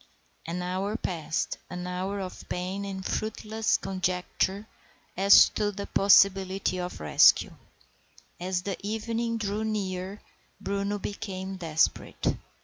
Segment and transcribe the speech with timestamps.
[0.47, 4.67] An hour passed, an hour of pain and fruitless conjecture
[5.15, 7.53] as to the possibility of rescue.
[8.39, 10.19] As the evening drew near
[10.59, 12.35] Bruno became desperate.